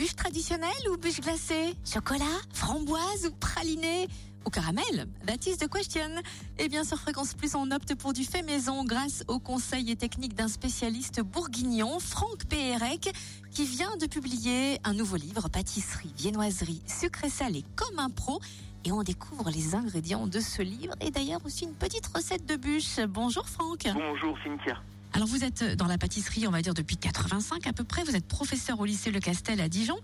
[0.00, 4.08] Bûche traditionnelle ou bûche glacée Chocolat Framboise ou praliné
[4.46, 6.22] ou caramel That is the question.
[6.58, 9.96] Et bien sur Fréquence Plus, on opte pour du fait maison grâce aux conseils et
[9.96, 13.12] techniques d'un spécialiste bourguignon, Franck Pérec,
[13.50, 18.40] qui vient de publier un nouveau livre, Pâtisserie, viennoiserie, sucré salé comme un pro.
[18.86, 22.56] Et on découvre les ingrédients de ce livre et d'ailleurs aussi une petite recette de
[22.56, 23.00] bûche.
[23.06, 23.80] Bonjour Franck.
[23.92, 24.80] Bonjour Cynthia.
[25.12, 28.04] Alors vous êtes dans la pâtisserie, on va dire depuis 85 à peu près.
[28.04, 29.96] Vous êtes professeur au lycée Le Castel à Dijon.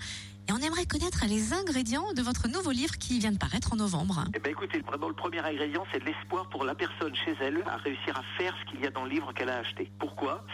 [0.49, 3.77] Et on aimerait connaître les ingrédients de votre nouveau livre qui vient de paraître en
[3.77, 4.25] novembre.
[4.33, 7.79] Eh ben écoutez, vraiment le premier ingrédient, c'est l'espoir pour la personne chez elle à
[7.79, 9.91] réussir à faire ce qu'il y a dans le livre qu'elle a acheté.
[9.99, 10.45] Pourquoi?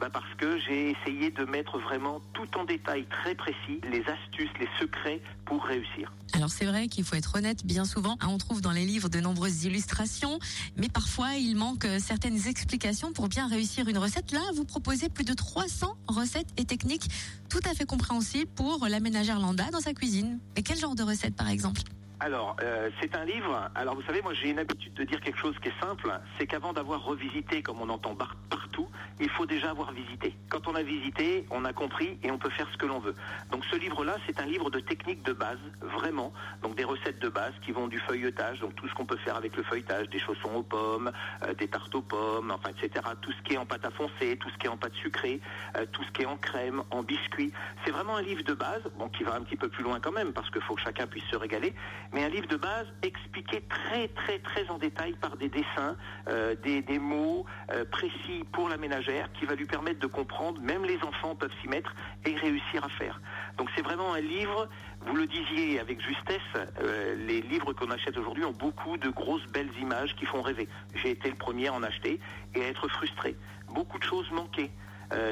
[0.00, 0.31] Bah Parce
[0.66, 5.64] j'ai essayé de mettre vraiment tout en détail très précis les astuces, les secrets pour
[5.64, 6.12] réussir.
[6.34, 9.20] Alors c'est vrai qu'il faut être honnête, bien souvent, on trouve dans les livres de
[9.20, 10.38] nombreuses illustrations,
[10.76, 14.32] mais parfois il manque certaines explications pour bien réussir une recette.
[14.32, 17.08] Là, vous proposez plus de 300 recettes et techniques
[17.48, 20.38] tout à fait compréhensibles pour la ménagère dans sa cuisine.
[20.56, 21.82] Et quel genre de recettes par exemple?
[22.22, 23.68] Alors, euh, c'est un livre.
[23.74, 26.08] Alors, vous savez, moi, j'ai une habitude de dire quelque chose qui est simple.
[26.38, 28.86] C'est qu'avant d'avoir revisité, comme on entend partout,
[29.18, 30.32] il faut déjà avoir visité.
[30.48, 33.16] Quand on a visité, on a compris et on peut faire ce que l'on veut.
[33.50, 36.32] Donc, ce livre-là, c'est un livre de techniques de base, vraiment.
[36.62, 39.34] Donc, des recettes de base qui vont du feuilletage, donc tout ce qu'on peut faire
[39.34, 41.10] avec le feuilletage, des chaussons aux pommes,
[41.42, 43.04] euh, des tartes aux pommes, enfin, etc.
[43.20, 45.40] Tout ce qui est en pâte à foncer, tout ce qui est en pâte sucrée,
[45.76, 47.52] euh, tout ce qui est en crème, en biscuit.
[47.84, 50.12] C'est vraiment un livre de base, bon, qui va un petit peu plus loin quand
[50.12, 51.74] même, parce qu'il faut que chacun puisse se régaler
[52.12, 55.96] mais un livre de base expliqué très très très en détail par des dessins,
[56.28, 60.84] euh, des, mots euh, précis pour la ménagère qui va lui permettre de comprendre, même
[60.84, 63.20] les enfants peuvent s'y mettre et réussir à faire.
[63.56, 64.68] Donc c'est vraiment un livre,
[65.06, 66.40] vous le disiez avec justesse,
[66.80, 70.68] euh, les livres qu'on achète aujourd'hui ont beaucoup de grosses belles images qui font rêver.
[70.94, 72.20] J'ai été le premier à en acheter
[72.54, 73.36] et à être frustré.
[73.70, 74.70] Beaucoup de choses manquaient.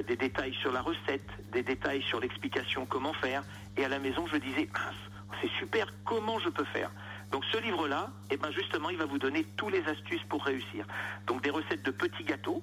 [0.06, 3.42] Des détails sur la recette, des détails sur l'explication comment faire.
[3.78, 6.90] Et à la maison, je disais, mince, c'est super, comment je peux faire
[7.30, 10.84] donc ce livre-là, eh ben justement, il va vous donner tous les astuces pour réussir.
[11.26, 12.62] Donc des recettes de petits gâteaux,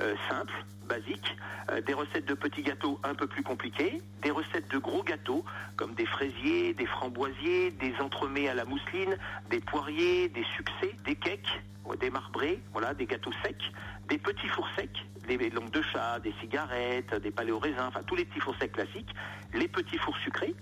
[0.00, 1.36] euh, simples, basiques,
[1.70, 5.44] euh, des recettes de petits gâteaux un peu plus compliquées, des recettes de gros gâteaux
[5.76, 9.16] comme des fraisiers, des framboisiers, des entremets à la mousseline,
[9.50, 11.62] des poiriers, des succès, des cakes,
[11.98, 13.72] des marbrés, voilà, des gâteaux secs,
[14.08, 18.02] des petits fours secs, des langues de chat, des cigarettes, des palais au raisin, enfin
[18.02, 19.14] tous les petits fours secs classiques,
[19.54, 20.54] les petits fours sucrés,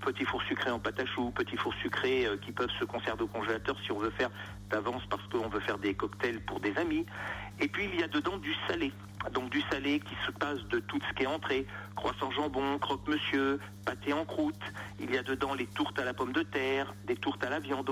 [0.00, 3.24] petits fours sucrés en pâte à choux, petits fours sucrés euh, qui peuvent se conserver
[3.24, 4.30] au congélateur si on veut faire
[4.70, 7.06] d'avance parce qu'on veut faire des cocktails pour des amis.
[7.60, 8.92] Et puis il y a dedans du salé.
[9.32, 13.58] Donc du salé qui se passe de tout ce qui est entrée, croissant jambon, croque-monsieur,
[13.84, 14.54] pâté en croûte.
[15.00, 17.58] Il y a dedans les tourtes à la pomme de terre, des tourtes à la
[17.58, 17.90] viande.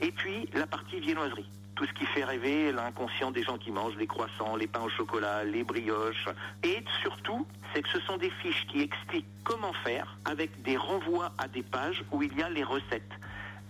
[0.00, 3.96] Et puis la partie viennoiserie tout ce qui fait rêver l'inconscient des gens qui mangent
[3.96, 6.28] les croissants, les pains au chocolat, les brioches.
[6.62, 11.32] Et surtout, c'est que ce sont des fiches qui expliquent comment faire avec des renvois
[11.38, 13.12] à des pages où il y a les recettes.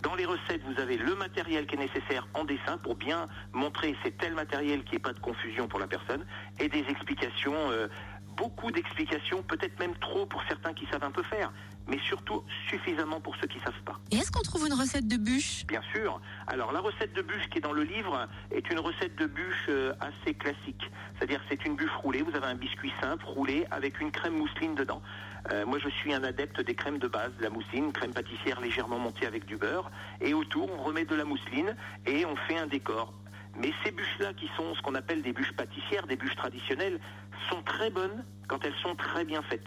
[0.03, 3.97] Dans les recettes, vous avez le matériel qui est nécessaire en dessin pour bien montrer
[4.03, 6.27] c'est tel matériel qui n'est pas de confusion pour la personne
[6.61, 7.89] et des explications euh,
[8.37, 11.53] beaucoup d'explications, peut-être même trop pour certains qui savent un peu faire,
[11.87, 13.99] mais surtout suffisamment pour ceux qui savent pas.
[14.11, 15.67] Et est-ce qu'on trouve une recette de bûche?
[15.67, 16.21] Bien sûr.
[16.47, 19.67] Alors la recette de bûche qui est dans le livre est une recette de bûche
[19.69, 20.91] euh, assez classique.
[21.17, 24.75] C'est-à-dire c'est une bûche roulée, vous avez un biscuit simple roulé avec une crème mousseline
[24.75, 25.03] dedans.
[25.53, 28.99] Euh, moi je suis un adepte des crèmes de base, la mousseline, crème pâtissière légèrement
[28.99, 29.91] montée avec du beurre.
[30.21, 33.13] Et autour on remet de la mousseline et on fait un décor.
[33.57, 36.99] Mais ces bûches-là, qui sont ce qu'on appelle des bûches pâtissières, des bûches traditionnelles,
[37.51, 39.67] sont très bonnes quand elles sont très bien faites.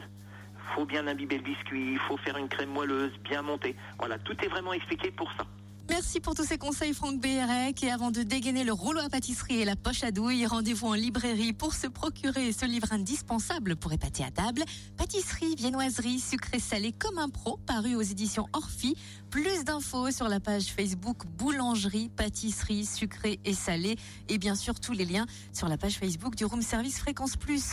[0.76, 3.76] Faut bien imbiber le biscuit, il faut faire une crème moelleuse, bien montée.
[4.00, 5.46] Voilà, tout est vraiment expliqué pour ça.
[5.90, 7.82] Merci pour tous ces conseils, Franck Béhérec.
[7.82, 10.94] Et avant de dégainer le rouleau à pâtisserie et la poche à douille, rendez-vous en
[10.94, 14.64] librairie pour se procurer ce livre indispensable pour épater à table.
[14.98, 18.96] Pâtisserie, viennoiserie, sucré salé comme un pro, paru aux éditions Orphi.
[19.30, 23.96] Plus d'infos sur la page Facebook Boulangerie, Pâtisserie, Sucré et Salé.
[24.28, 27.64] Et bien sûr, tous les liens sur la page Facebook du Room Service Fréquence Plus.